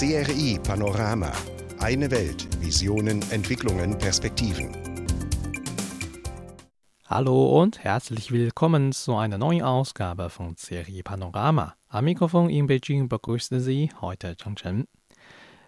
[0.00, 1.30] CRI Panorama.
[1.78, 2.48] Eine Welt.
[2.62, 4.70] Visionen, Entwicklungen, Perspektiven.
[7.04, 11.74] Hallo und herzlich willkommen zu einer neuen Ausgabe von CRI Panorama.
[11.88, 14.86] Am Mikrofon in Beijing begrüßte Sie heute Chang Chen.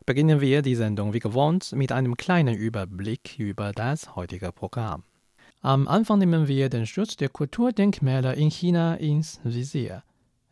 [0.07, 5.03] Beginnen wir die Sendung wie gewohnt mit einem kleinen Überblick über das heutige Programm.
[5.61, 10.03] Am Anfang nehmen wir den Schutz der Kulturdenkmäler in China ins Visier.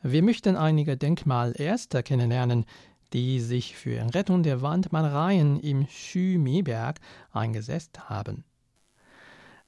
[0.03, 2.65] Wir möchten einige Denkmalerste kennenlernen,
[3.13, 7.01] die sich für Rettung der Wandmalereien im Xu-Mi-Berg
[7.33, 8.45] eingesetzt haben.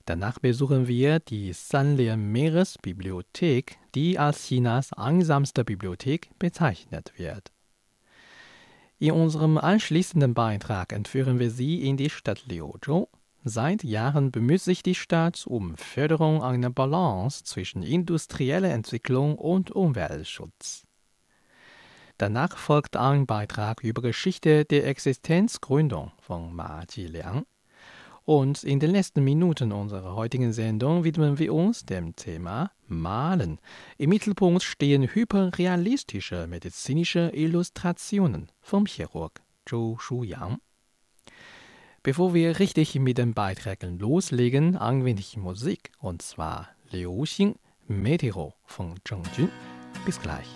[0.05, 7.53] Danach besuchen wir die Sanlier Meeresbibliothek, die als Chinas einsamste Bibliothek bezeichnet wird.
[8.99, 13.09] In unserem anschließenden Beitrag entführen wir Sie in die Stadt Liuzhou.
[13.45, 20.85] Seit Jahren bemüht sich die Stadt um Förderung einer Balance zwischen industrieller Entwicklung und Umweltschutz.
[22.23, 27.47] Danach folgt ein Beitrag über Geschichte der Existenzgründung von Ma Jiliang.
[28.25, 33.59] Und in den letzten Minuten unserer heutigen Sendung widmen wir uns dem Thema Malen.
[33.98, 40.59] Im Mittelpunkt stehen hyperrealistische medizinische Illustrationen vom Chirurg Zhou Shuyang.
[42.05, 47.56] Bevor wir richtig mit den Beiträgen loslegen, ein wenig Musik, und zwar Liu Xing
[47.89, 49.48] Meteoro von Zheng Jun.
[50.06, 50.47] Bis gleich.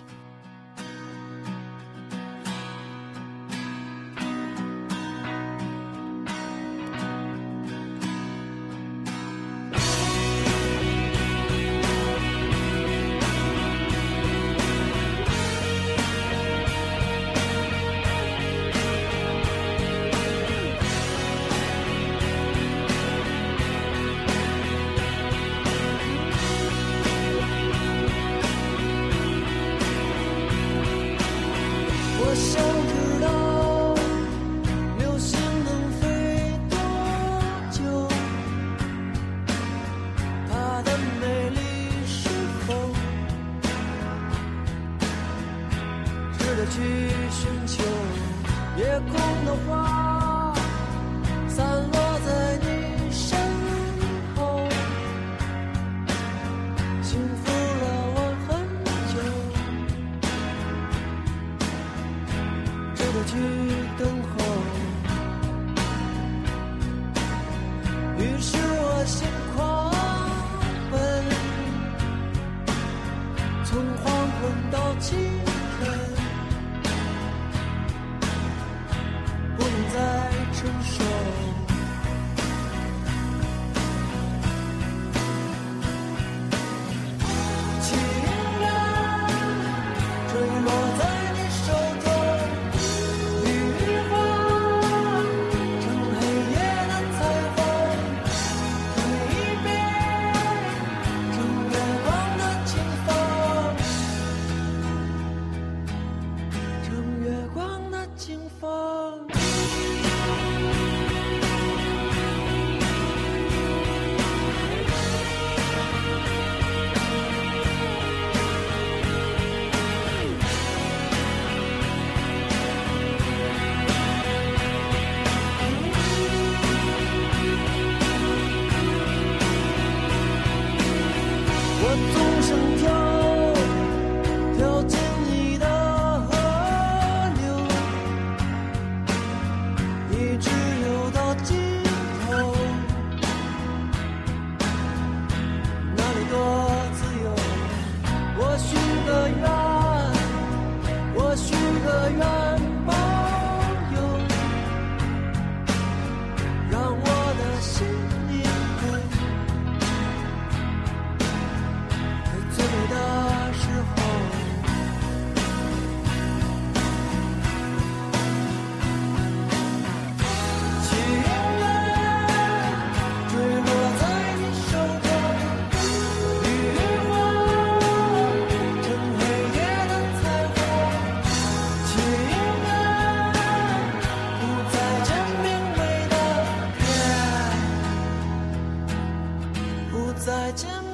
[190.17, 190.86] 再见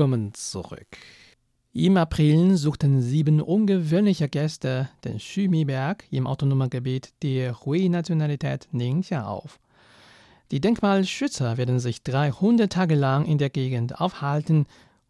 [0.00, 0.96] Willkommen zurück.
[1.74, 9.60] Im April suchten sieben ungewöhnliche Gäste den Schümiberg im autonomen Gebiet der Hui-Nationalität Ningxia auf.
[10.52, 14.64] Die Denkmalschützer werden sich 300 Tage lang in der Gegend aufhalten,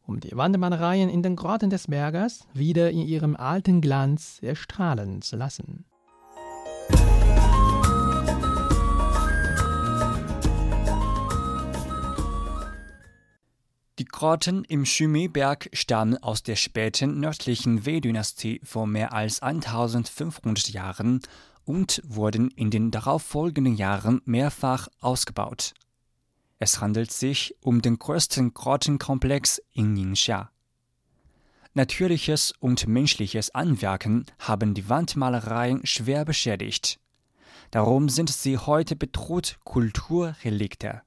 [0.09, 5.37] um die Wandmalereien in den Grotten des Berges wieder in ihrem alten Glanz erstrahlen zu
[5.37, 5.85] lassen.
[14.20, 21.22] Grotten im Schümeberg stammen aus der späten nördlichen Wei-Dynastie vor mehr als 1500 Jahren
[21.64, 25.72] und wurden in den darauffolgenden Jahren mehrfach ausgebaut.
[26.58, 30.50] Es handelt sich um den größten Grottenkomplex in Ningxia.
[31.72, 37.00] Natürliches und menschliches Anwirken haben die Wandmalereien schwer beschädigt.
[37.70, 41.00] Darum sind sie heute bedroht Kulturrelikte.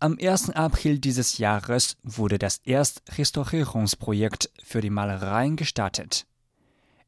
[0.00, 0.50] Am 1.
[0.50, 6.24] April dieses Jahres wurde das Erstrestaurierungsprojekt für die Malereien gestartet.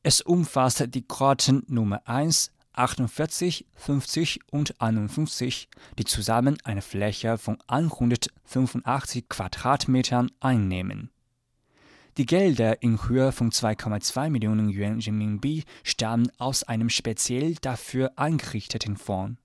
[0.03, 7.59] Es umfasst die Grotten Nummer 1, 48, 50 und 51, die zusammen eine Fläche von
[7.69, 11.11] 185 Quadratmetern einnehmen.
[12.17, 18.97] Die Gelder in Höhe von 2,2 Millionen Yuan Renminbi stammen aus einem speziell dafür eingerichteten
[18.97, 19.39] Fonds.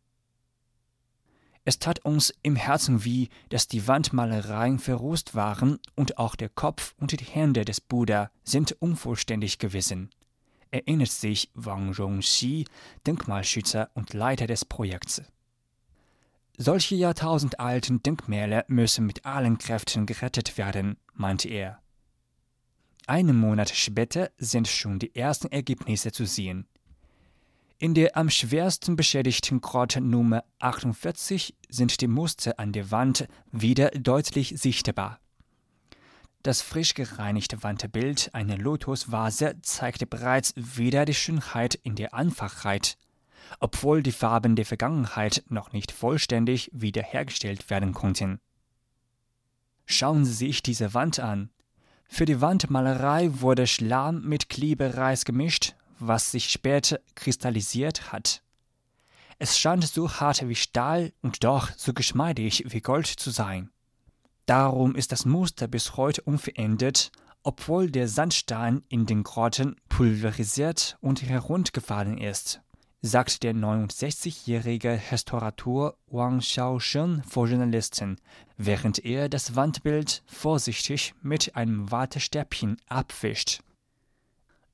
[1.68, 6.94] Es tat uns im Herzen weh, dass die Wandmalereien verrußt waren und auch der Kopf
[7.00, 10.12] und die Hände des Buddha sind unvollständig gewesen,
[10.70, 12.66] erinnert sich Wang Rongxi,
[13.08, 15.24] Denkmalschützer und Leiter des Projekts.
[16.56, 21.82] Solche jahrtausendalten Denkmäler müssen mit allen Kräften gerettet werden, meinte er.
[23.08, 26.68] Einen Monat später sind schon die ersten Ergebnisse zu sehen.
[27.78, 33.90] In der am schwersten beschädigten Grotte Nummer 48 sind die Muster an der Wand wieder
[33.90, 35.20] deutlich sichtbar.
[36.42, 42.98] Das frisch gereinigte Wandbild einer Lotusvase zeigte bereits wieder die Schönheit in der Einfachheit,
[43.60, 48.40] obwohl die Farben der Vergangenheit noch nicht vollständig wiederhergestellt werden konnten.
[49.86, 51.50] Schauen Sie sich diese Wand an.
[52.08, 58.42] Für die Wandmalerei wurde Schlamm mit Klebereis gemischt, was sich später kristallisiert hat.
[59.38, 63.70] Es scheint so hart wie Stahl und doch so geschmeidig wie Gold zu sein.
[64.46, 67.12] Darum ist das Muster bis heute unverändert,
[67.44, 72.62] obwohl der Sandstein in den Grotten pulverisiert und heruntergefallen ist,
[73.02, 78.18] sagt der 69-jährige Restaurator Wang Xiaoshen vor Journalisten,
[78.58, 83.62] während er das Wandbild vorsichtig mit einem Wattestäbchen abwischt.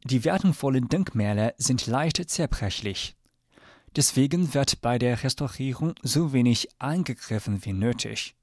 [0.04, 3.16] Die wertvollen Denkmäler sind leicht zerbrechlich.
[3.96, 8.36] Deswegen wird bei der Restaurierung so wenig eingegriffen wie nötig.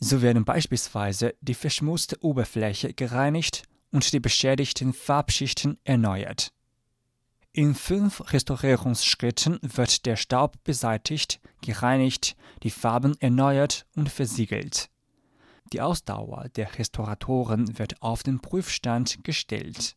[0.00, 3.62] So werden beispielsweise die verschmutzte Oberfläche gereinigt
[3.92, 6.52] und die beschädigten Farbschichten erneuert.
[7.52, 14.88] In fünf Restaurierungsschritten wird der Staub beseitigt, gereinigt, die Farben erneuert und versiegelt.
[15.72, 19.96] Die Ausdauer der Restauratoren wird auf den Prüfstand gestellt.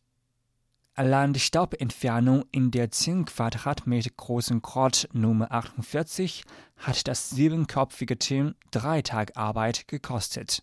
[0.98, 6.42] Allein die Staubentfernung in der 10 Quadratmeter großen Grotte Nummer 48
[6.78, 10.62] hat das siebenköpfige Team drei Tage Arbeit gekostet.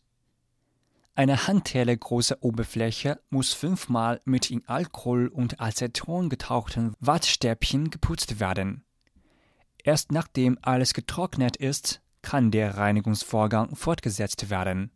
[1.14, 8.84] Eine handtellergroße Oberfläche muss fünfmal mit in Alkohol und Aceton getauchten Wattstäbchen geputzt werden.
[9.84, 14.90] Erst nachdem alles getrocknet ist, kann der Reinigungsvorgang fortgesetzt werden.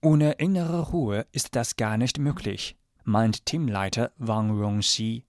[0.00, 2.74] Ohne innere Ruhe ist das gar nicht möglich
[3.04, 5.24] meint Teamleiter Wang Rongxi.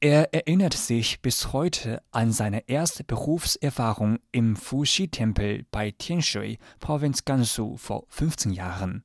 [0.00, 7.76] Er erinnert sich bis heute an seine erste Berufserfahrung im Fuxi-Tempel bei Tianshui, Provinz Gansu,
[7.76, 9.04] vor 15 Jahren.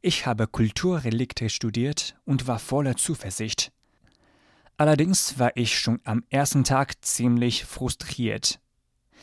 [0.00, 3.72] Ich habe Kulturrelikte studiert und war voller Zuversicht.
[4.76, 8.60] Allerdings war ich schon am ersten Tag ziemlich frustriert.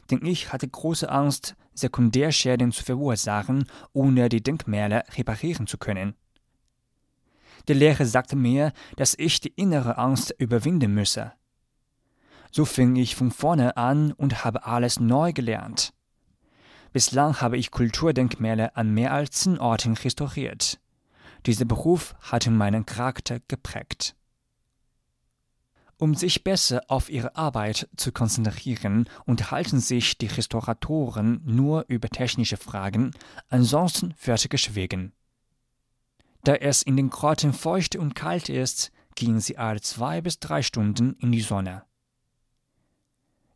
[0.09, 6.15] Denn ich hatte große Angst, Sekundärschäden zu verursachen, ohne die Denkmäler reparieren zu können.
[7.67, 11.33] Der Lehrer sagte mir, dass ich die innere Angst überwinden müsse.
[12.51, 15.93] So fing ich von vorne an und habe alles neu gelernt.
[16.91, 20.79] Bislang habe ich Kulturdenkmäler an mehr als zehn Orten restauriert.
[21.45, 24.15] Dieser Beruf hat meinen Charakter geprägt.
[25.97, 32.57] Um sich besser auf ihre Arbeit zu konzentrieren, unterhalten sich die Restauratoren nur über technische
[32.57, 33.11] Fragen,
[33.49, 35.13] ansonsten wird geschwiegen.
[36.43, 40.63] Da es in den Grotten feucht und kalt ist, gehen sie alle zwei bis drei
[40.63, 41.83] Stunden in die Sonne.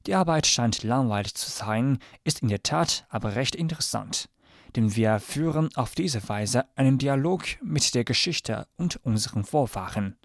[0.05, 4.29] Die Arbeit scheint langweilig zu sein, ist in der Tat aber recht interessant,
[4.75, 10.15] denn wir führen auf diese Weise einen Dialog mit der Geschichte und unseren Vorfahren,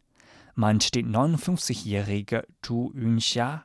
[0.54, 3.64] meint die 59-jährige Tu Yunxia.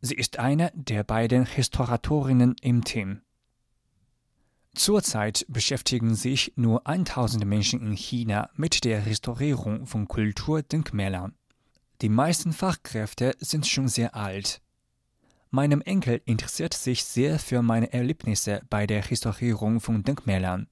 [0.00, 3.22] Sie ist eine der beiden Historiatorinnen im Team.
[4.78, 11.34] Zurzeit beschäftigen sich nur 1000 Menschen in China mit der Restaurierung von Kulturdenkmälern.
[12.00, 14.60] Die meisten Fachkräfte sind schon sehr alt.
[15.50, 20.68] Meinem Enkel interessiert sich sehr für meine Erlebnisse bei der Restaurierung von Denkmälern.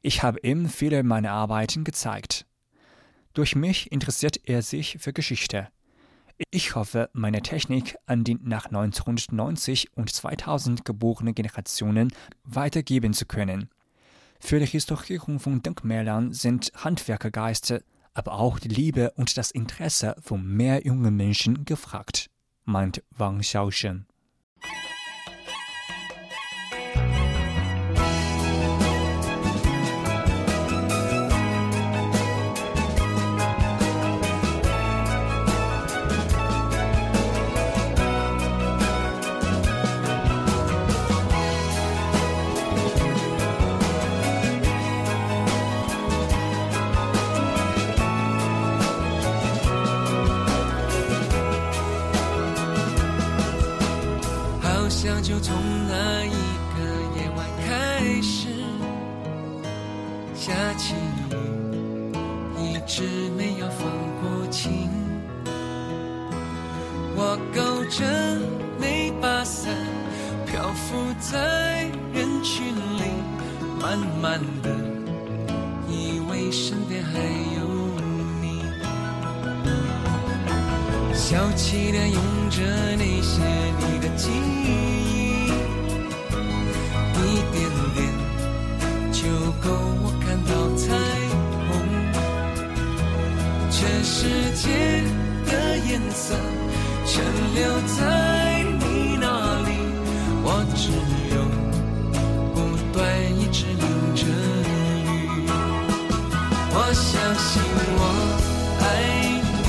[0.00, 2.46] Ich habe ihm viele meiner Arbeiten gezeigt.
[3.34, 5.68] Durch mich interessiert er sich für Geschichte.
[6.50, 12.12] Ich hoffe, meine Technik an die nach 1990 und 2000 geborene Generationen
[12.44, 13.68] weitergeben zu können.
[14.40, 17.82] Für die Restaurierung von Denkmälern sind Handwerkergeister,
[18.14, 22.28] aber auch die Liebe und das Interesse von mehr jungen Menschen gefragt,
[22.64, 24.06] meint Wang Xiaoshen.
[55.22, 55.54] 就从
[55.86, 56.30] 那一
[56.74, 56.82] 个
[57.16, 58.48] 夜晚开始
[60.34, 60.94] 下起
[61.30, 61.36] 雨，
[62.58, 63.04] 一直
[63.38, 63.88] 没有放
[64.20, 64.90] 过晴。
[67.14, 68.04] 我勾着
[68.80, 69.72] 那把伞，
[70.44, 73.02] 漂浮在人群里，
[73.80, 74.70] 慢慢的
[75.88, 77.20] 以为身边还
[77.54, 77.60] 有
[78.40, 78.64] 你，
[81.14, 82.60] 小气的用着
[82.96, 83.40] 那些
[83.78, 85.11] 你的记忆。
[94.22, 94.68] 世界
[95.50, 96.36] 的颜色
[97.04, 97.24] 全
[97.56, 97.60] 留
[97.98, 99.26] 在你那
[99.66, 99.68] 里，
[100.44, 100.94] 我只
[101.34, 101.36] 有
[102.54, 102.56] 不
[102.92, 103.02] 断
[103.36, 103.82] 一直淋
[104.14, 104.70] 着雨。
[106.70, 107.50] 我相信
[107.98, 108.00] 我
[108.78, 108.82] 爱
[109.64, 109.68] 你，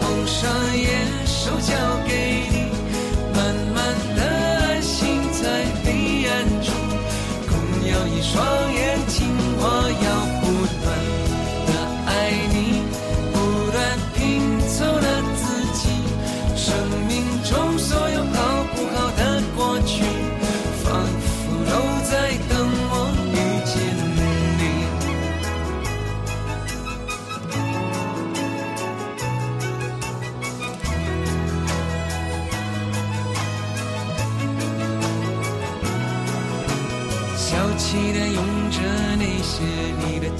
[0.00, 0.40] 蒙上
[0.74, 0.86] 眼，
[1.26, 1.76] 手交
[2.08, 2.72] 给你，
[3.34, 3.38] 慢
[3.74, 3.76] 慢
[4.16, 4.18] 的
[4.64, 5.44] 安心在
[5.84, 6.72] 黑暗中，
[7.46, 7.52] 共
[7.86, 8.75] 有一双。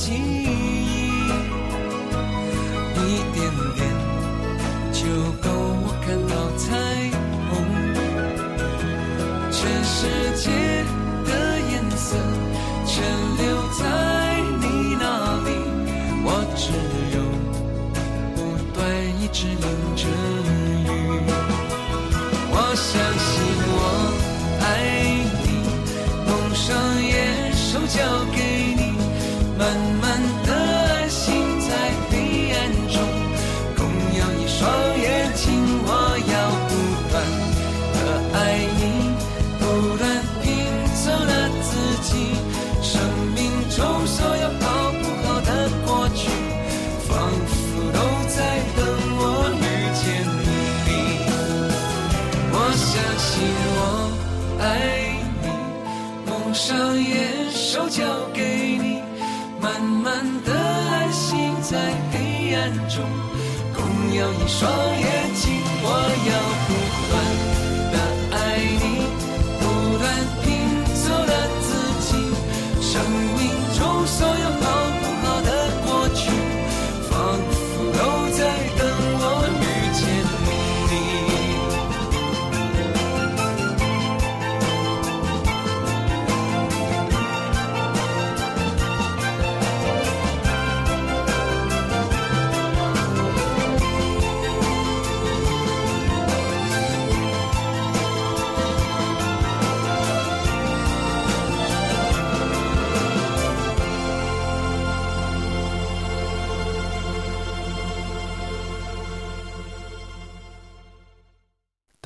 [0.06, 0.14] 记忆
[2.94, 3.02] 一
[3.34, 3.42] 点
[3.74, 3.78] 点
[4.92, 5.02] 就
[5.42, 5.50] 够
[5.82, 6.64] 我看到彩
[7.50, 7.52] 虹
[9.50, 10.44] 全世界
[11.24, 11.28] 的
[11.72, 12.06] 颜色
[12.86, 12.94] 全
[13.36, 13.80] 留在
[14.60, 15.02] 你那
[15.42, 15.50] 里。
[16.22, 16.62] 我只
[17.16, 17.18] 有
[18.36, 18.38] 不
[18.74, 18.78] 断
[19.20, 20.45] 一直淋着。
[64.48, 65.90] 双眼睛我
[66.28, 66.55] 要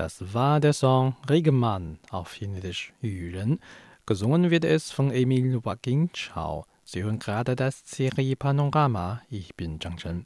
[0.01, 3.61] Das war der Song Regenmann auf Chinesisch Yuren.
[4.07, 6.65] Gesungen wird es von Emil Waging Chao.
[6.85, 9.21] Sie hören gerade das Serie Panorama.
[9.29, 10.25] Ich bin Zhang Chen.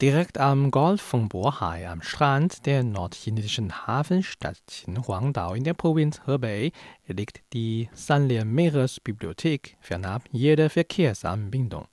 [0.00, 6.70] Direkt am Golf von Bohai am Strand der nordchinesischen Hafenstadt Huangdao in der Provinz Hebei
[7.08, 11.88] liegt die Sanlian Meeresbibliothek fernab jeder Verkehrsanbindung.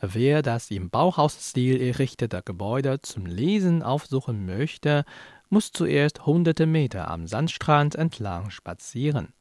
[0.00, 5.04] Wer das im Bauhausstil errichtete Gebäude zum Lesen aufsuchen möchte,
[5.48, 9.32] muss zuerst hunderte Meter am Sandstrand entlang spazieren.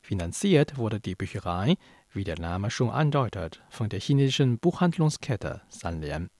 [0.00, 1.76] Finanziert wurde die Bücherei,
[2.12, 6.30] wie der Name schon andeutet, von der chinesischen Buchhandlungskette Sanlian.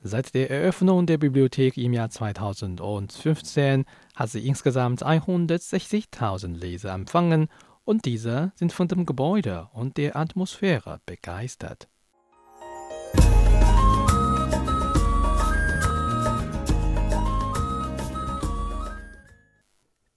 [0.00, 7.48] Seit der Eröffnung der Bibliothek im Jahr 2015 hat sie insgesamt 160.000 Leser empfangen
[7.84, 11.88] und diese sind von dem Gebäude und der Atmosphäre begeistert.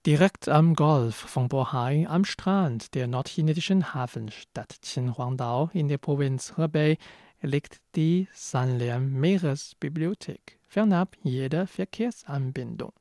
[0.07, 6.97] Direkt am Golf von Bohai am Strand der nordchinesischen Hafenstadt Qinhuangdao in der Provinz Hebei
[7.41, 12.93] liegt die Sanlian Meeresbibliothek, fernab jeder Verkehrsanbindung.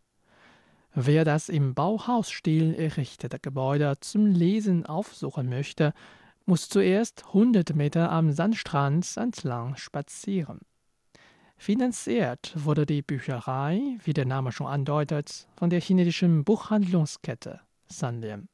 [0.96, 5.94] Wer das im Bauhausstil errichtete Gebäude zum Lesen aufsuchen möchte,
[6.44, 10.58] muss zuerst 100 Meter am Sandstrand entlang spazieren.
[11.56, 18.48] Finanziert wurde die Bücherei, wie der Name schon andeutet, von der chinesischen Buchhandlungskette Sanlian.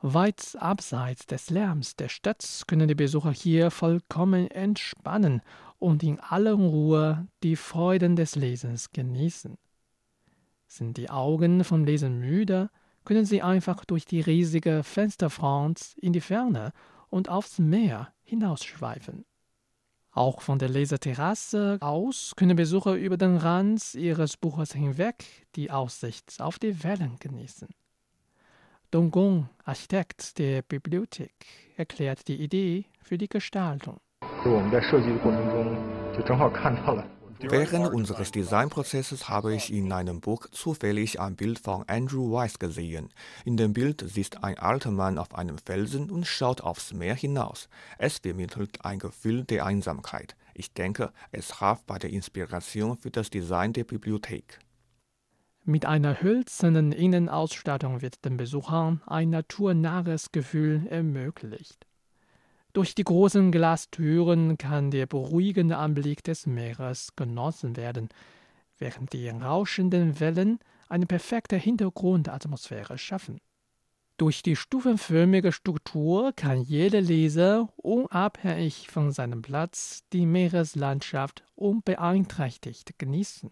[0.00, 5.42] Weit abseits des Lärms der Stadt können die Besucher hier vollkommen entspannen
[5.78, 9.58] und in aller Ruhe die Freuden des Lesens genießen.
[10.68, 12.70] Sind die Augen vom Lesen müde,
[13.04, 16.72] können sie einfach durch die riesige Fensterfront in die Ferne
[17.08, 19.24] und aufs Meer hinausschweifen.
[20.18, 26.40] Auch von der Leseterrasse aus können Besucher über den Rand ihres Buches hinweg die Aussicht
[26.40, 27.68] auf die Wellen genießen.
[28.90, 34.00] Dong Gong, Architekt der Bibliothek, erklärt die Idee für die Gestaltung.
[37.40, 43.10] Während unseres Designprozesses habe ich in einem Buch zufällig ein Bild von Andrew Weiss gesehen.
[43.44, 47.68] In dem Bild sitzt ein alter Mann auf einem Felsen und schaut aufs Meer hinaus.
[47.96, 50.34] Es vermittelt ein Gefühl der Einsamkeit.
[50.54, 54.58] Ich denke, es half bei der Inspiration für das Design der Bibliothek.
[55.64, 61.87] Mit einer hölzernen Innenausstattung wird den Besuchern ein naturnahes Gefühl ermöglicht.
[62.78, 68.08] Durch die großen Glastüren kann der beruhigende Anblick des Meeres genossen werden,
[68.78, 73.40] während die rauschenden Wellen eine perfekte Hintergrundatmosphäre schaffen.
[74.16, 83.50] Durch die stufenförmige Struktur kann jeder Leser unabhängig von seinem Platz die Meereslandschaft unbeeinträchtigt genießen.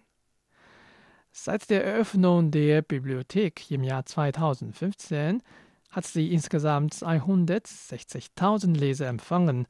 [1.32, 5.42] Seit der Eröffnung der Bibliothek im Jahr 2015
[5.90, 9.66] hat sie insgesamt 160.000 Leser empfangen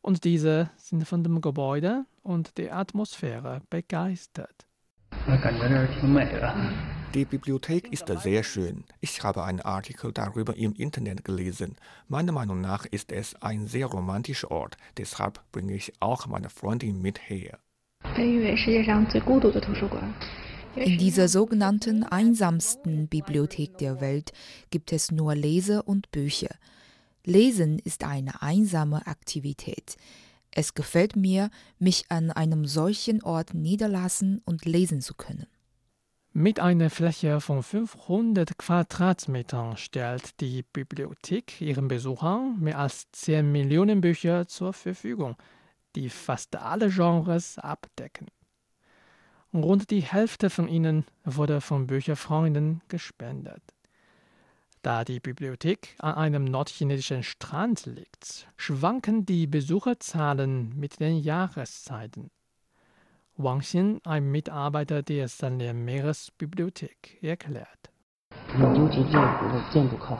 [0.00, 4.66] und diese sind von dem Gebäude und der Atmosphäre begeistert.
[7.14, 8.84] Die Bibliothek ist sehr schön.
[9.00, 11.76] Ich habe einen Artikel darüber im Internet gelesen.
[12.08, 14.76] Meiner Meinung nach ist es ein sehr romantischer Ort.
[14.98, 17.58] Deshalb bringe ich auch meine Freundin mit her.
[20.76, 24.32] In dieser sogenannten einsamsten Bibliothek der Welt
[24.70, 26.54] gibt es nur Leser und Bücher.
[27.24, 29.96] Lesen ist eine einsame Aktivität.
[30.50, 35.46] Es gefällt mir, mich an einem solchen Ort niederlassen und lesen zu können.
[36.34, 44.02] Mit einer Fläche von 500 Quadratmetern stellt die Bibliothek ihren Besuchern mehr als 10 Millionen
[44.02, 45.36] Bücher zur Verfügung,
[45.94, 48.26] die fast alle Genres abdecken.
[49.54, 53.62] Rund die Hälfte von ihnen wurde von Bücherfreunden gespendet.
[54.82, 62.30] Da die Bibliothek an einem nordchinesischen Strand liegt, schwanken die Besucherzahlen mit den Jahreszeiten.
[63.36, 67.90] Wang Xin, ein Mitarbeiter der Sanlian Meeresbibliothek, erklärt.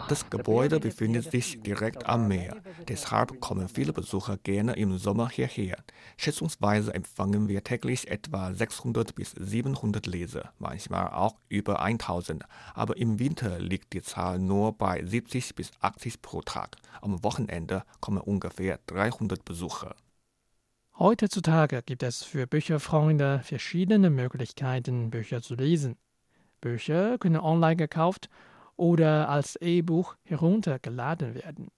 [0.09, 2.57] Das Gebäude befindet sich direkt am Meer.
[2.89, 5.79] Deshalb kommen viele Besucher gerne im Sommer hierher.
[6.17, 12.45] Schätzungsweise empfangen wir täglich etwa 600 bis 700 Leser, manchmal auch über 1000.
[12.75, 16.77] Aber im Winter liegt die Zahl nur bei 70 bis 80 pro Tag.
[17.01, 19.95] Am Wochenende kommen ungefähr 300 Besucher.
[20.99, 25.97] Heutzutage gibt es für Bücherfreunde verschiedene Möglichkeiten, Bücher zu lesen.
[26.61, 28.29] Bücher können online gekauft
[28.77, 31.69] oder als E-Buch heruntergeladen werden.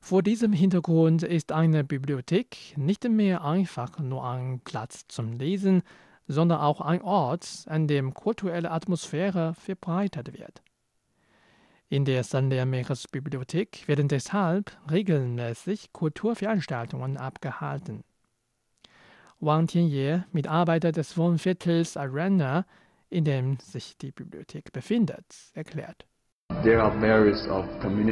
[0.00, 5.82] Vor diesem Hintergrund ist eine Bibliothek nicht mehr einfach nur ein Platz zum Lesen,
[6.26, 10.62] sondern auch ein Ort, an dem kulturelle Atmosphäre verbreitet wird.
[11.88, 18.04] In der Sanler Meeresbibliothek werden deshalb regelmäßig Kulturveranstaltungen abgehalten.
[19.40, 22.64] Wang Tianye, Mitarbeiter des Wohnviertels Arena,
[23.10, 26.06] in dem sich die Bibliothek befindet, erklärt.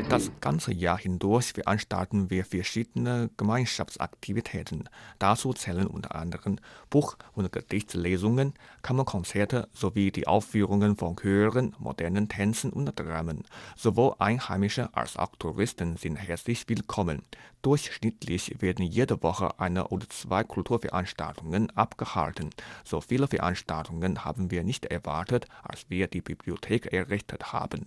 [0.08, 4.88] Das ganze Jahr hindurch veranstalten wir verschiedene Gemeinschaftsaktivitäten.
[5.18, 12.72] Dazu zählen unter anderem Buch- und Gedichtslesungen, Kammerkonzerte sowie die Aufführungen von Chören, modernen Tänzen
[12.72, 13.44] und Dramen.
[13.76, 17.22] Sowohl Einheimische als auch Touristen sind herzlich willkommen.
[17.62, 22.50] Durchschnittlich werden jede Woche eine oder zwei Kulturveranstaltungen abgehalten.
[22.84, 27.86] So viele Veranstaltungen haben wir nicht erwartet, als wir die Bibliothek errichtet haben.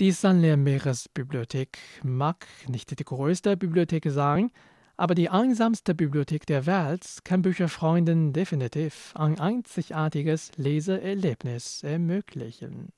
[0.00, 4.50] Die Sanler Meeresbibliothek mag nicht die größte Bibliothek sein,
[4.96, 12.88] aber die einsamste Bibliothek der Welt kann Bücherfreunden definitiv ein einzigartiges Leseerlebnis ermöglichen.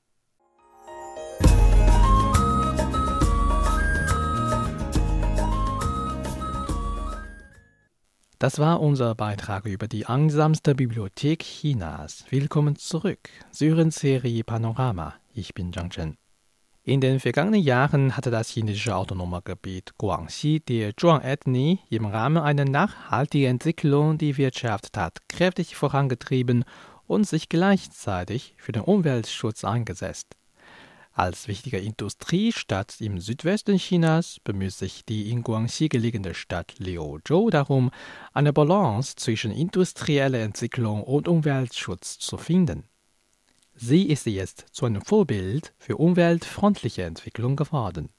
[8.39, 12.25] Das war unser Beitrag über die einsamste Bibliothek Chinas.
[12.31, 13.29] Willkommen zurück.
[13.51, 15.13] Syren-Serie Panorama.
[15.35, 16.17] Ich bin Zhang Chen.
[16.87, 22.63] In den vergangenen Jahren hatte das chinesische autonome Gebiet Guangxi die Zhuang-Ethnie im Rahmen einer
[22.63, 26.63] nachhaltigen Entwicklung die Wirtschaft tatkräftig vorangetrieben
[27.05, 30.37] und sich gleichzeitig für den Umweltschutz eingesetzt.
[31.11, 37.91] Als wichtige Industriestadt im Südwesten Chinas bemüht sich die in Guangxi gelegene Stadt Liuzhou darum,
[38.31, 42.87] eine Balance zwischen industrieller Entwicklung und Umweltschutz zu finden.
[43.79, 48.09] Sie ist jetzt zu einem Vorbild für umweltfreundliche Entwicklung geworden.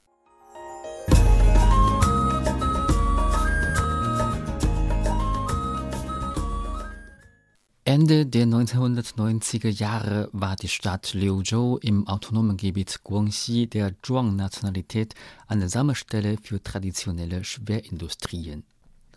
[7.83, 15.13] Ende der 1990er Jahre war die Stadt Liuzhou im autonomen Gebiet Guangxi der Zhuang-Nationalität
[15.47, 18.63] eine Sammelstelle für traditionelle Schwerindustrien.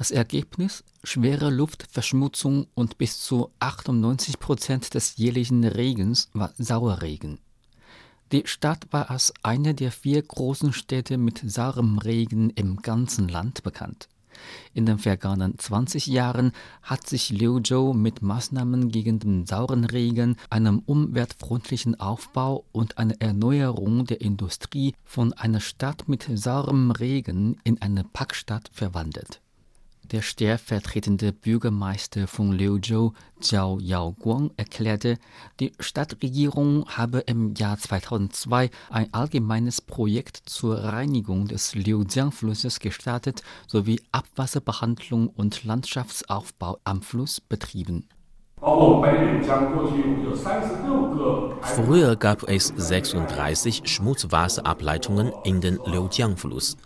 [0.02, 0.82] Das Ergebnis?
[1.04, 7.38] Schwere Luftverschmutzung und bis zu 98 Prozent des jährlichen Regens war Sauerregen.
[8.32, 13.62] Die Stadt war als eine der vier großen Städte mit saurem Regen im ganzen Land
[13.62, 14.08] bekannt.
[14.74, 16.50] In den vergangenen 20 Jahren
[16.82, 24.04] hat sich Liuzhou mit Maßnahmen gegen den sauren Regen, einem umweltfreundlichen Aufbau und einer Erneuerung
[24.04, 29.40] der Industrie von einer Stadt mit saurem Regen in eine Packstadt verwandelt.
[30.10, 35.16] Der stellvertretende Bürgermeister von Liuzhou, Jiao Yaoguang, erklärte,
[35.60, 44.00] die Stadtregierung habe im Jahr 2002 ein allgemeines Projekt zur Reinigung des Liujiang-Flusses gestartet sowie
[44.10, 48.08] Abwasserbehandlung und Landschaftsaufbau am Fluss betrieben.
[51.62, 56.76] Früher gab es 36 Schmutzwasserableitungen in den Liujiang-Fluss.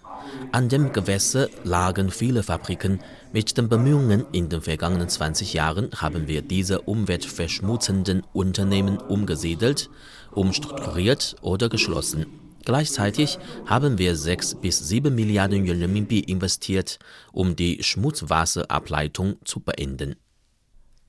[0.52, 3.00] An dem Gewässer lagen viele Fabriken.
[3.32, 9.90] Mit den Bemühungen in den vergangenen 20 Jahren haben wir diese umweltverschmutzenden Unternehmen umgesiedelt,
[10.32, 12.26] umstrukturiert oder geschlossen.
[12.64, 16.98] Gleichzeitig haben wir 6 bis 7 Milliarden Renminbi investiert,
[17.32, 20.16] um die Schmutzwasserableitung zu beenden.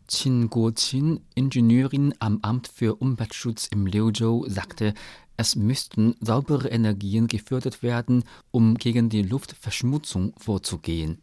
[0.07, 4.93] Qin Guoqin, Ingenieurin am Amt für Umweltschutz im Liuzhou, sagte,
[5.37, 11.21] es müssten saubere Energien gefördert werden, um gegen die Luftverschmutzung vorzugehen.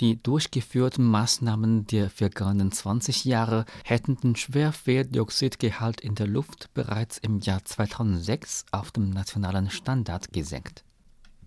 [0.00, 7.40] Die durchgeführten Maßnahmen der vergangenen 20 Jahre hätten den Schwerfeldioxidgehalt in der Luft bereits im
[7.40, 10.84] Jahr 2006 auf dem nationalen Standard gesenkt.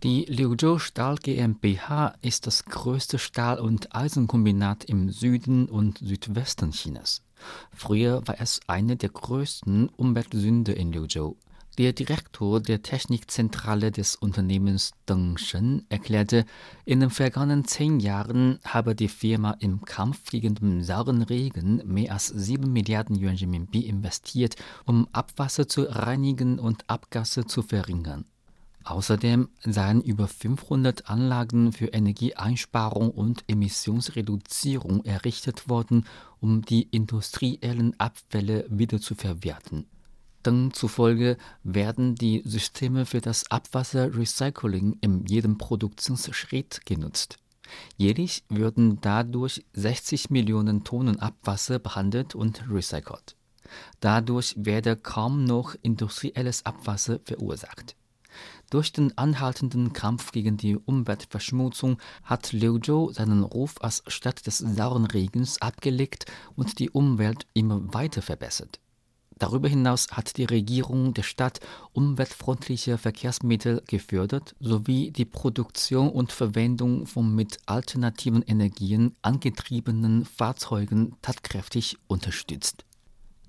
[0.04, 7.23] Die Liuzhou Stahl GmbH ist das größte Stahl- und Eisenkombinat im Süden und Südwesten Chinas.
[7.71, 11.38] Früher war es eine der größten Umweltsünder in Liuzhou.
[11.79, 16.45] Der Direktor der Technikzentrale des Unternehmens Deng Shen erklärte,
[16.86, 22.13] in den vergangenen zehn Jahren habe die Firma im Kampf gegen den sauren Regen mehr
[22.13, 24.55] als 7 Milliarden Yuan Renminbi investiert,
[24.86, 28.25] um Abwasser zu reinigen und Abgase zu verringern.
[28.83, 36.05] Außerdem seien über 500 Anlagen für Energieeinsparung und Emissionsreduzierung errichtet worden,
[36.39, 39.88] um die industriellen Abfälle wieder zu verwerten.
[40.45, 47.38] Deng zufolge werden die Systeme für das Abwasserrecycling in jedem Produktionsschritt genutzt.
[47.97, 53.36] Jährlich würden dadurch 60 Millionen Tonnen Abwasser behandelt und recycelt.
[53.99, 57.95] Dadurch werde kaum noch industrielles Abwasser verursacht.
[58.69, 65.06] Durch den anhaltenden Kampf gegen die Umweltverschmutzung hat Liuzhou seinen Ruf als Stadt des sauren
[65.06, 66.25] Regens abgelegt
[66.56, 68.79] und die Umwelt immer weiter verbessert.
[69.39, 71.60] Darüber hinaus hat die Regierung der Stadt
[71.91, 81.98] umweltfreundliche Verkehrsmittel gefördert sowie die Produktion und Verwendung von mit alternativen Energien angetriebenen Fahrzeugen tatkräftig
[82.08, 82.86] unterstützt.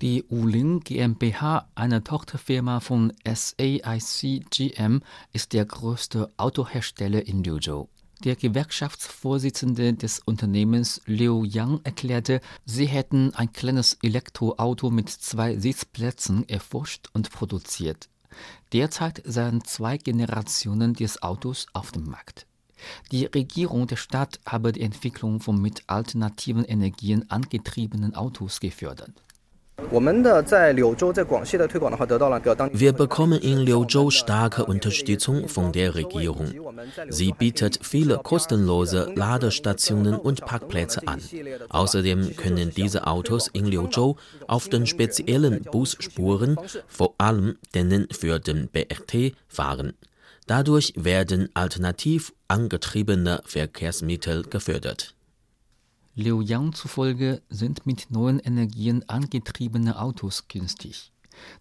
[0.01, 7.87] Die Uling GmbH, eine Tochterfirma von SAIC GM, ist der größte Autohersteller in Liuzhou.
[8.25, 16.49] Der Gewerkschaftsvorsitzende des Unternehmens Liu Yang erklärte, sie hätten ein kleines Elektroauto mit zwei Sitzplätzen
[16.49, 18.09] erforscht und produziert.
[18.73, 22.47] Derzeit seien zwei Generationen des Autos auf dem Markt.
[23.11, 29.13] Die Regierung der Stadt habe die Entwicklung von mit alternativen Energien angetriebenen Autos gefördert.
[32.71, 36.53] Wir bekommen in Liuzhou starke Unterstützung von der Regierung.
[37.09, 41.21] Sie bietet viele kostenlose Ladestationen und Parkplätze an.
[41.69, 44.15] Außerdem können diese Autos in Liuzhou
[44.47, 46.57] auf den speziellen Busspuren,
[46.87, 49.93] vor allem denen für den BRT, fahren.
[50.47, 55.14] Dadurch werden alternativ angetriebene Verkehrsmittel gefördert.
[56.17, 61.11] Liu Yang zufolge sind mit neuen Energien angetriebene Autos günstig.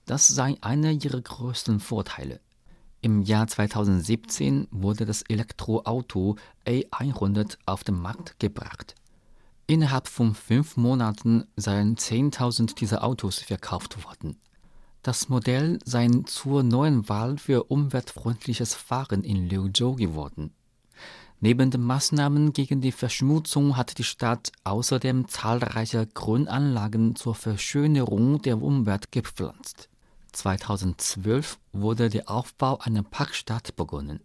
[0.07, 2.39] Das sei einer ihrer größten Vorteile.
[3.01, 6.37] Im Jahr 2017 wurde das Elektroauto
[6.69, 8.95] A100 auf den Markt gebracht.
[9.67, 14.37] Innerhalb von fünf Monaten seien 10.000 dieser Autos verkauft worden.
[15.03, 20.53] Das Modell sei zur neuen Wahl für umweltfreundliches Fahren in Liuzhou geworden.
[21.45, 28.63] Neben den Maßnahmen gegen die Verschmutzung hat die Stadt außerdem zahlreiche Grünanlagen zur Verschönerung der
[28.63, 29.91] Umwelt gepflanzt.
[30.33, 34.21] 2012 wurde der Aufbau einer Parkstadt begonnen.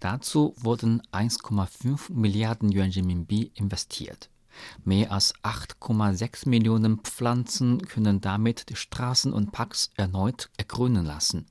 [0.00, 4.28] Dazu wurden 1,5 Milliarden Yuan Renminbi investiert.
[4.84, 11.46] Mehr als 8,6 Millionen Pflanzen können damit die Straßen und Parks erneut ergrünen lassen.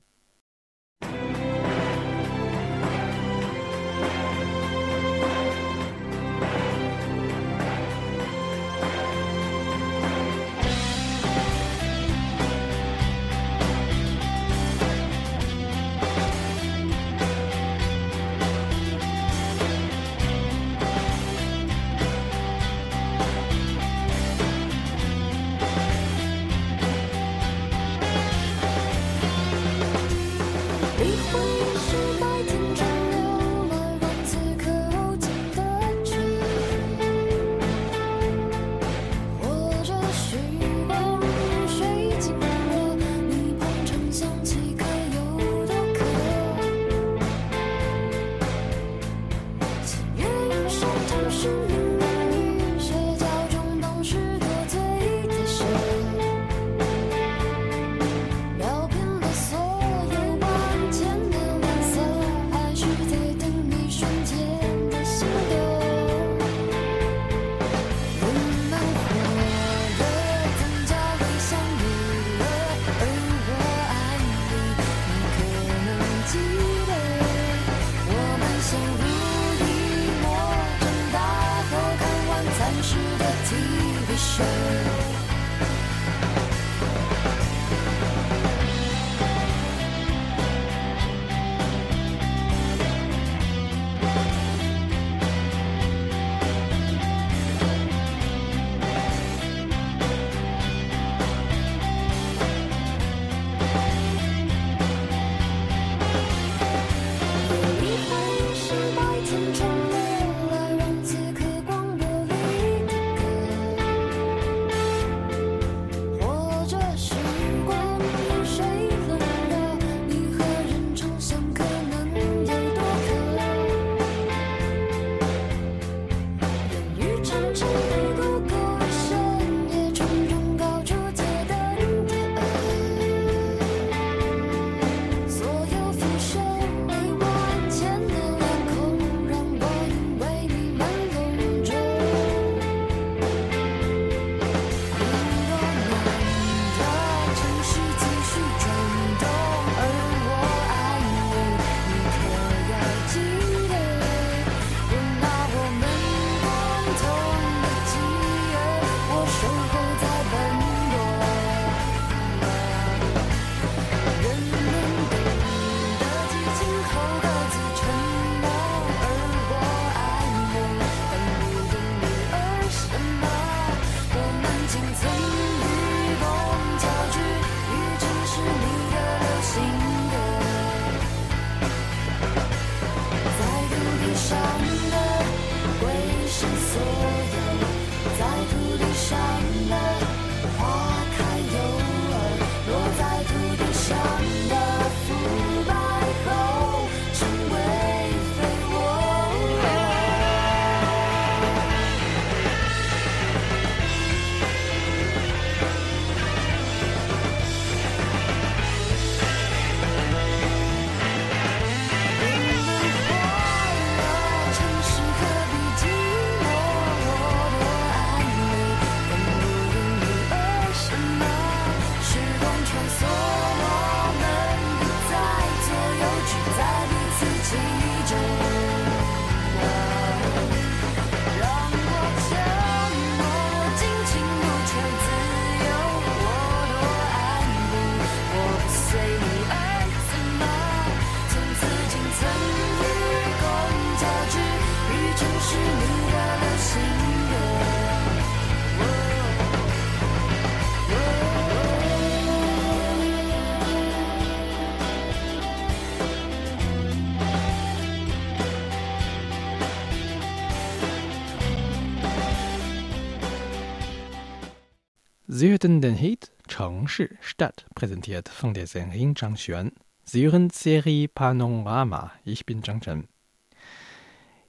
[265.48, 269.72] Sie hörten den Hit 城市 Stadt, präsentiert von der Sängerin Zhang Xuan.
[270.04, 272.12] Sie hören Serie Panorama.
[272.22, 273.08] Ich bin Zhang Chen.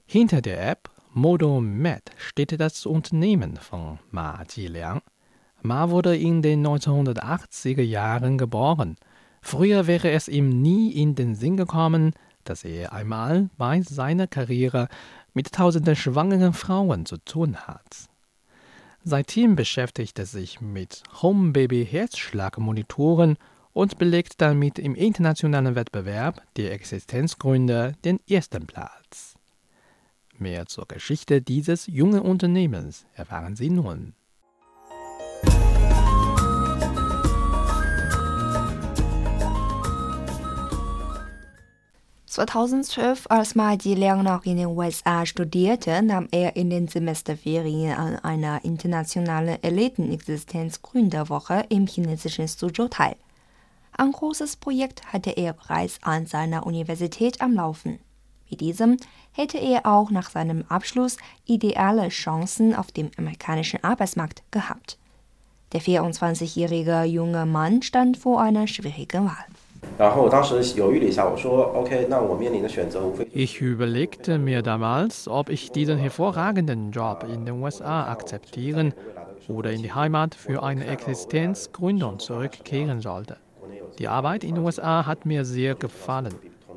[0.04, 5.00] Hinter der App Modomed steht das Unternehmen von Ma Jiliang.
[5.62, 8.96] Ma wurde in den 1980er Jahren geboren.
[9.40, 12.12] Früher wäre es ihm nie in den Sinn gekommen,
[12.44, 14.88] dass er einmal bei seiner Karriere
[15.32, 18.09] mit tausenden schwangeren Frauen zu tun hat.
[19.02, 23.38] Seitdem beschäftigt er sich mit Home-Baby-Herzschlagmonitoren
[23.72, 29.36] und belegt damit im internationalen Wettbewerb der Existenzgründer den ersten Platz.
[30.36, 34.12] Mehr zur Geschichte dieses jungen Unternehmens erfahren Sie nun.
[42.30, 48.20] 2012, als Mahdi Liang noch in den USA studierte, nahm er in den Semesterferien an
[48.20, 53.16] einer internationalen Elitenexistenzgründerwoche im chinesischen Suzhou teil.
[53.96, 57.98] Ein großes Projekt hatte er bereits an seiner Universität am Laufen.
[58.48, 58.98] Mit diesem
[59.32, 61.16] hätte er auch nach seinem Abschluss
[61.46, 64.98] ideale Chancen auf dem amerikanischen Arbeitsmarkt gehabt.
[65.72, 69.46] Der 24-jährige junge Mann stand vor einer schwierigen Wahl.
[73.32, 78.94] Ich überlegte mir damals, ob ich diesen hervorragenden Job in den USA akzeptieren
[79.48, 83.36] oder in die Heimat für eine Existenzgründung zurückkehren sollte.
[83.98, 86.34] Die Arbeit in den USA hat mir sehr gefallen,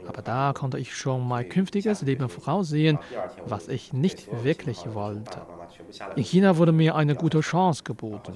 [0.07, 2.99] aber da konnte ich schon mein künftiges Leben voraussehen,
[3.45, 5.41] was ich nicht wirklich wollte.
[6.15, 8.35] In China wurde mir eine gute Chance geboten.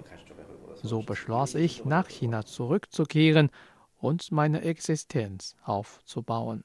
[0.84, 3.50] So beschloss ich, nach China zurückzukehren
[3.98, 6.64] und meine Existenz aufzubauen.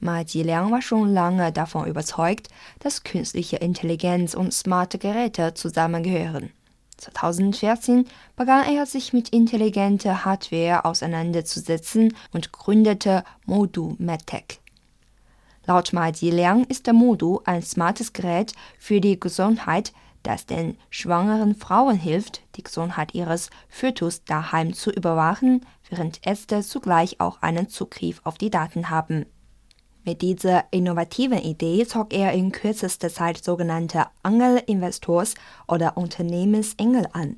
[0.00, 2.48] Ma Jiliang war schon lange davon überzeugt,
[2.80, 6.50] dass künstliche Intelligenz und smarte Geräte zusammengehören.
[6.96, 14.60] 2014 begann er sich mit intelligenter Hardware auseinanderzusetzen und gründete Modu MedTech.
[15.66, 19.92] Laut Ma Jiliang ist der Modu ein smartes Gerät für die Gesundheit,
[20.22, 27.20] das den schwangeren Frauen hilft, die Gesundheit ihres Fötus daheim zu überwachen, während Ärzte zugleich
[27.20, 29.26] auch einen Zugriff auf die Daten haben.
[30.04, 35.34] Mit dieser innovativen Idee zog er in kürzester Zeit sogenannte Angelinvestors
[35.68, 37.36] oder Unternehmensengel an.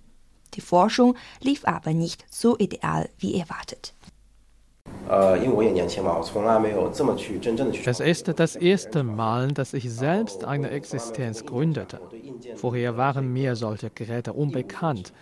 [0.55, 3.93] Die Forschung lief aber nicht so ideal wie erwartet.
[7.87, 12.01] Es ist das erste Mal, dass ich selbst eine Existenz gründete.
[12.57, 15.13] Vorher waren mir solche Geräte unbekannt.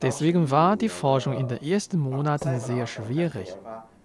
[0.00, 3.54] Deswegen war die Forschung in den ersten Monaten sehr schwierig.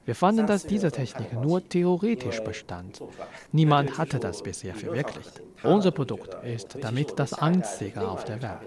[0.03, 3.01] Wir fanden, dass diese Technik nur theoretisch bestand.
[3.51, 5.41] Niemand hatte das bisher verwirklicht.
[5.63, 8.59] Unser Produkt ist damit das einzige auf der Welt.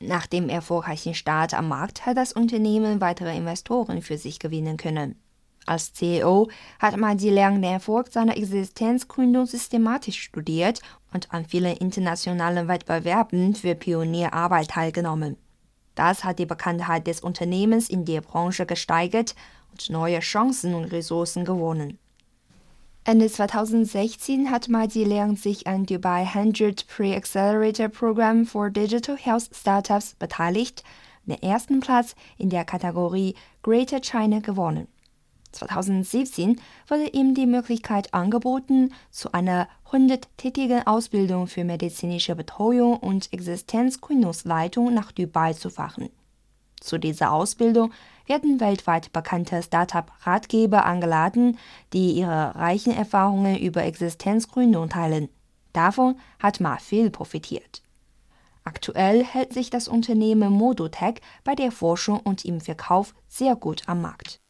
[0.00, 5.16] Nach dem erfolgreichen Start am Markt hat das Unternehmen weitere Investoren für sich gewinnen können.
[5.66, 10.80] Als CEO hat Madi Liang den Erfolg seiner Existenzgründung systematisch studiert
[11.12, 15.36] und an vielen internationalen Wettbewerben für Pionierarbeit teilgenommen.
[15.94, 19.34] Das hat die Bekanntheit des Unternehmens in der Branche gesteigert
[19.72, 21.98] und neue Chancen und Ressourcen gewonnen.
[23.04, 30.14] Ende 2016 hat Madi Liang sich an Dubai 100 Pre-Accelerator Program for Digital Health Startups
[30.14, 30.84] beteiligt,
[31.24, 34.88] den ersten Platz in der Kategorie Greater China gewonnen.
[35.52, 44.92] 2017 wurde ihm die Möglichkeit angeboten, zu einer 100-tägigen Ausbildung für medizinische Betreuung und Existenzgründungsleitung
[44.92, 46.10] nach Dubai zu fahren.
[46.80, 47.92] Zu dieser Ausbildung
[48.26, 51.58] werden weltweit bekannte Startup-Ratgeber eingeladen,
[51.92, 55.28] die ihre reichen Erfahrungen über Existenzgründung teilen.
[55.72, 57.82] Davon hat Ma viel profitiert.
[58.64, 64.02] Aktuell hält sich das Unternehmen Modotech bei der Forschung und im Verkauf sehr gut am
[64.02, 64.40] Markt.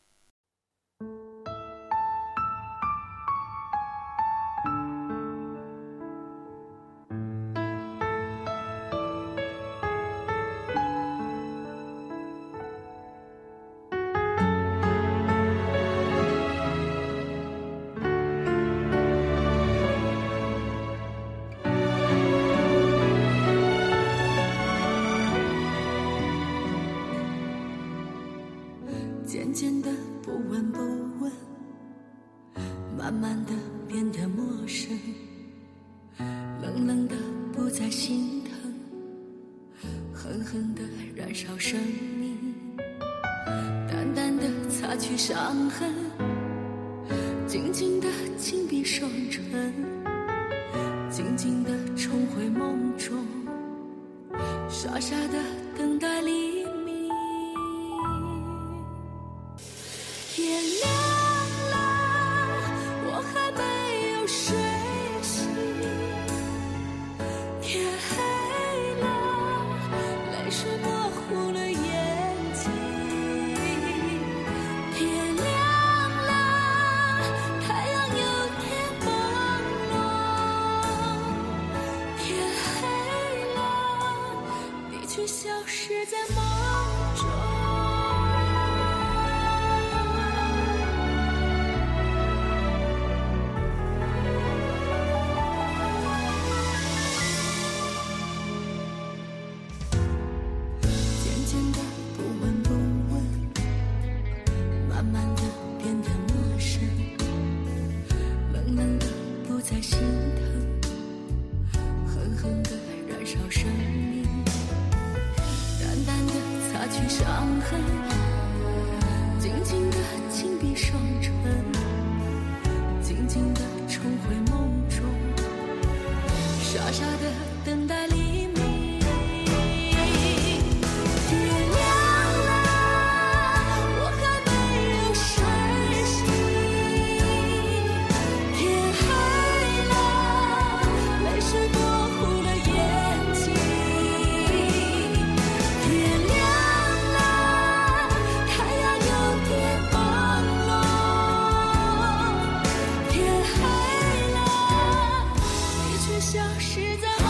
[156.48, 157.28] 消失在梦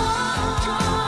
[0.65, 1.08] 中。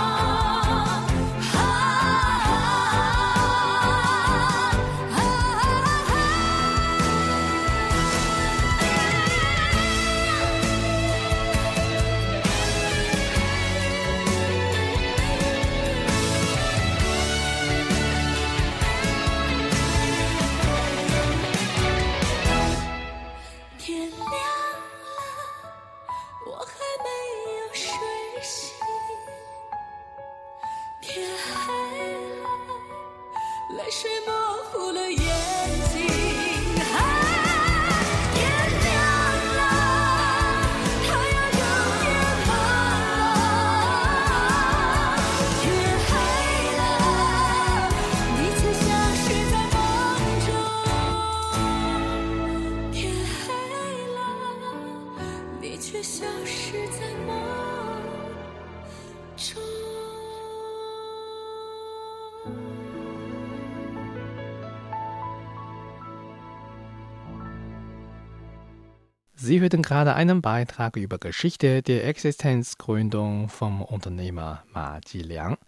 [69.71, 75.59] Hörten gerade einen Beitrag über Geschichte der Existenzgründung vom Unternehmer Ma Jiliang.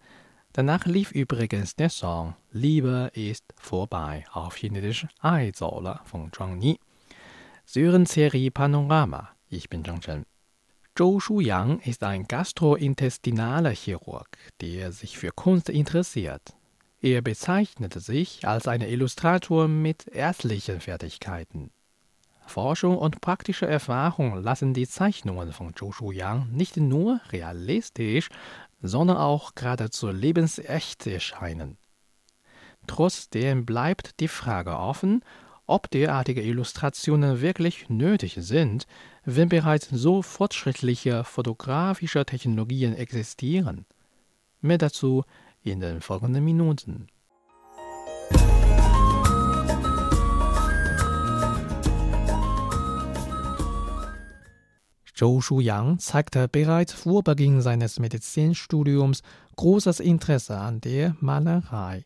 [0.51, 6.77] Danach lief übrigens der Song Liebe ist vorbei auf Chinesisch Ai von Zhuang Ni.
[7.63, 9.29] Sie Serie Panorama.
[9.47, 10.25] Ich bin Zhang Chen.
[10.97, 14.27] Zhou Shuyang ist ein gastrointestinaler Chirurg,
[14.59, 16.53] der sich für Kunst interessiert.
[16.99, 21.71] Er bezeichnete sich als ein Illustrator mit ärztlichen Fertigkeiten.
[22.45, 28.29] Forschung und praktische Erfahrung lassen die Zeichnungen von Zhou Shuyang nicht nur realistisch,
[28.81, 31.77] sondern auch geradezu lebensecht erscheinen.
[32.87, 35.23] Trotzdem bleibt die Frage offen,
[35.65, 38.85] ob derartige Illustrationen wirklich nötig sind,
[39.23, 43.85] wenn bereits so fortschrittliche fotografische Technologien existieren.
[44.59, 45.23] Mehr dazu
[45.63, 47.07] in den folgenden Minuten.
[55.14, 59.22] Zhou Shuyang zeigte bereits vor Beginn seines Medizinstudiums
[59.56, 62.04] großes Interesse an der Malerei.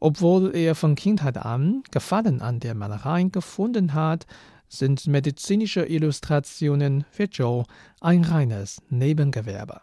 [0.00, 4.26] Obwohl er von Kindheit an Gefallen an der Malerei gefunden hat,
[4.68, 7.64] sind medizinische Illustrationen für Zhou
[8.00, 9.80] ein reines Nebengewerbe.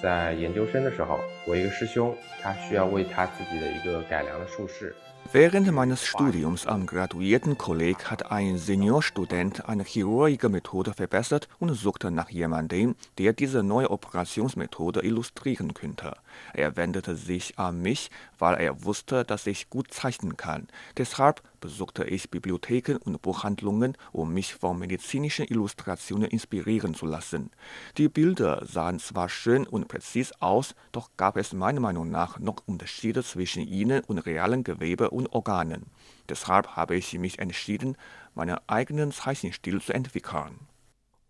[0.00, 4.94] 在研究生的时候，我一个师兄，他需要为他自己的一个改良的术式
[5.31, 12.29] Während meines Studiums am Graduiertenkolleg hat ein Seniorstudent eine chirurgische Methode verbessert und suchte nach
[12.29, 16.13] jemandem, der diese neue Operationsmethode illustrieren könnte.
[16.53, 20.67] Er wendete sich an mich, weil er wusste, dass ich gut zeichnen kann.
[20.97, 27.51] Deshalb besuchte ich Bibliotheken und Buchhandlungen, um mich von medizinischen Illustrationen inspirieren zu lassen.
[27.97, 32.57] Die Bilder sahen zwar schön und präzis aus, doch gab es meiner Meinung nach noch
[32.65, 35.85] Unterschiede zwischen ihnen und realen Gewebe und Organen.
[36.29, 37.95] Deshalb habe ich mich entschieden,
[38.35, 40.59] meinen eigenen Zeichenstil zu entwickeln.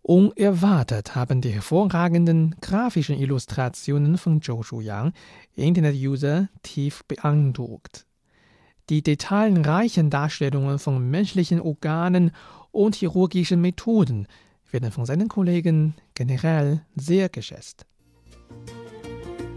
[0.03, 5.13] Unerwartet haben die hervorragenden grafischen Illustrationen von Zhou Shuyang
[5.55, 8.05] Internet-User tief beeindruckt.
[8.89, 12.31] Die detailreichen Darstellungen von menschlichen Organen
[12.71, 14.27] und chirurgischen Methoden
[14.71, 17.85] werden von seinen Kollegen generell sehr geschätzt.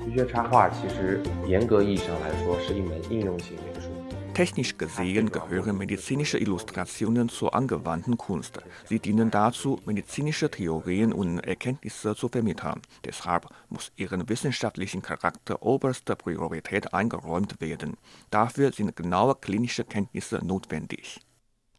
[0.07, 3.96] 医学插画其实严格意义上来说是一门应用型美术。
[4.38, 8.60] Technisch gesehen gehören medizinische Illustrationen zur angewandten Kunst.
[8.86, 12.84] Sie dienen dazu, medizinische Theorien und Erkenntnisse zu vermitteln.
[13.04, 17.98] Deshalb muss ihren wissenschaftlichen Charakter oberste Priorität eingeräumt werden.
[18.30, 21.20] Dafür sind genaue klinische Kenntnisse notwendig.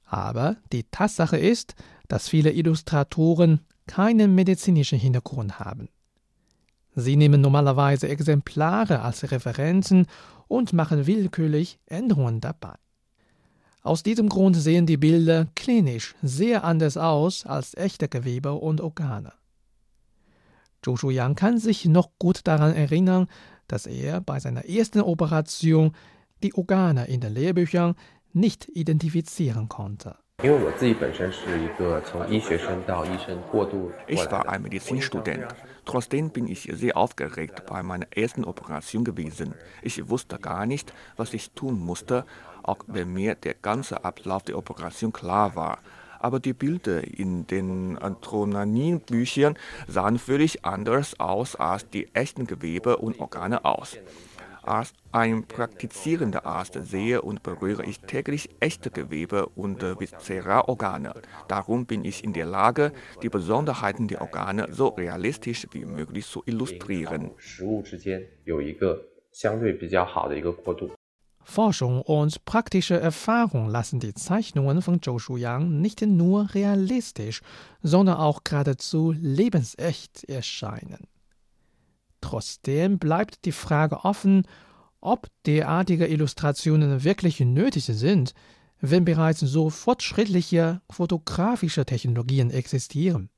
[0.06, 1.76] Aber die Tatsache ist,
[2.08, 5.90] dass viele Illustratoren keinen medizinischen Hintergrund haben.
[6.96, 10.08] Sie nehmen normalerweise Exemplare als Referenzen
[10.48, 12.74] und machen willkürlich Änderungen dabei.
[13.82, 19.32] Aus diesem Grund sehen die Bilder klinisch sehr anders aus als echte Gewebe und Organe.
[20.82, 23.28] Zhou Shuyang kann sich noch gut daran erinnern,
[23.66, 25.92] dass er bei seiner ersten Operation
[26.42, 27.94] die Organe in den Lehrbüchern
[28.32, 30.16] nicht identifizieren konnte.
[34.06, 35.48] Ich war ein Medizinstudent.
[35.84, 39.54] Trotzdem bin ich sehr aufgeregt bei meiner ersten Operation gewesen.
[39.82, 42.24] Ich wusste gar nicht, was ich tun musste,
[42.62, 45.80] auch wenn mir der ganze Ablauf der Operation klar war.
[46.20, 49.58] Aber die Bilder in den Antronanin-Büchern
[49.88, 53.98] sahen völlig anders aus als die echten Gewebe und Organe aus
[54.68, 61.14] als ein praktizierender Arzt sehe und berühre ich täglich echte Gewebe und Viszeralorgane.
[61.48, 62.92] Darum bin ich in der Lage,
[63.22, 67.30] die Besonderheiten der Organe so realistisch wie möglich zu illustrieren.
[71.48, 77.40] Forschung und praktische Erfahrung lassen die Zeichnungen von Zhou Shuyang nicht nur realistisch,
[77.82, 81.06] sondern auch geradezu lebensecht erscheinen.
[82.27, 84.47] Trotzdem bleibt die Frage offen,
[85.01, 88.33] ob derartige Illustrationen wirklich nötig sind,
[88.79, 93.29] wenn bereits so fortschrittliche fotografische Technologien existieren.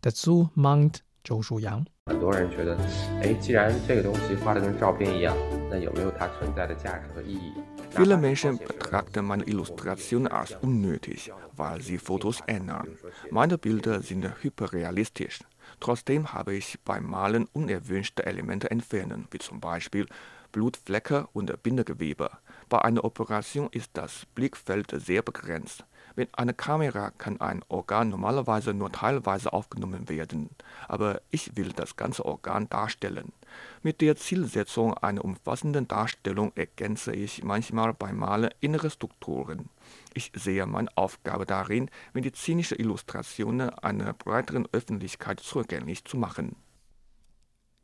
[0.00, 1.86] Dazu meint Zhou Shuyang.
[2.06, 2.74] 很多人觉得，
[3.20, 5.36] 哎，既然这个东西画的跟照片一样，
[5.68, 7.52] 那有没有它存在的价值和意义？
[7.90, 12.86] Viele Menschen betrachten meine Illustrationen als unnötig, weil sie Fotos ändern.
[13.30, 15.40] Meine Bilder sind hyperrealistisch.
[15.83, 20.07] Trotzdem habe ich beim Malen unerwünschte Elemente entfernen, wie zum Beispiel
[20.53, 22.31] Blutflecke und Bindegewebe.
[22.69, 25.83] Bei einer Operation ist das Blickfeld sehr begrenzt.
[26.15, 30.51] Mit einer Kamera kann ein Organ normalerweise nur teilweise aufgenommen werden,
[30.87, 33.33] aber ich will das ganze Organ darstellen.
[33.81, 39.67] Mit der Zielsetzung einer umfassenden Darstellung ergänze ich manchmal beim Malen innere Strukturen.
[40.13, 46.55] Ich sehe meine Aufgabe darin, medizinische Illustrationen einer breiteren Öffentlichkeit zugänglich zu machen.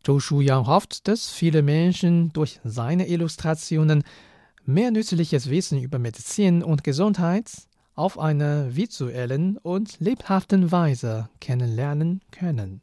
[0.04, 4.04] Zhou Shuyang hofft, dass viele Menschen durch seine Illustrationen
[4.66, 7.52] mehr nützliches Wissen über Medizin und Gesundheit
[7.96, 12.82] auf eine visuellen und lebhaften Weise kennenlernen können.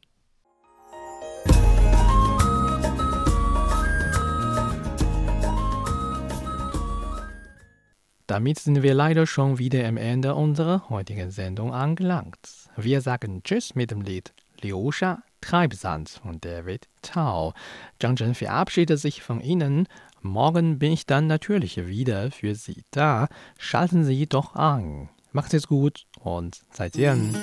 [8.27, 12.37] Damit sind wir leider schon wieder am Ende unserer heutigen Sendung angelangt.
[12.75, 17.53] Wir sagen Tschüss mit dem Lied Liu Sha Treibsand von David Tao.
[17.99, 19.87] Zhang Zhen verabschiedet sich von Ihnen.
[20.21, 23.29] Morgen bin ich dann natürlich wieder für Sie da.
[23.57, 25.09] Schalten Sie doch an.
[25.31, 27.33] Macht es gut und 再见。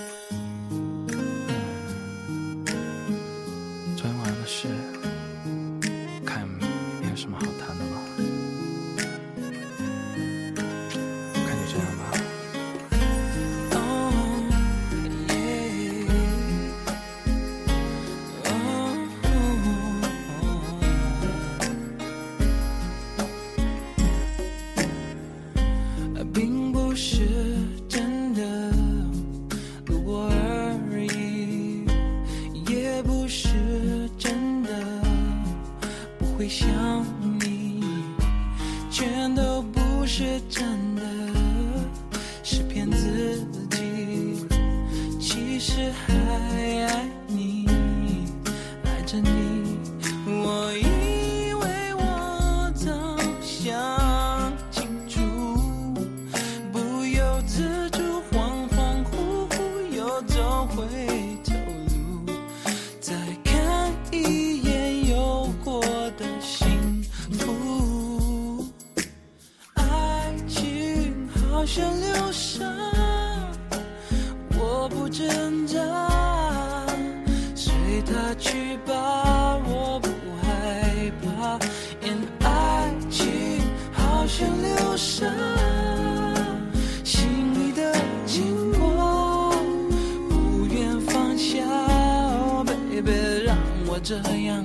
[94.04, 94.62] 这样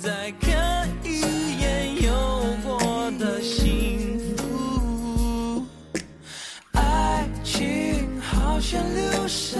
[0.00, 5.66] 再看一眼有过的幸福。
[6.72, 9.59] 爱情好像流沙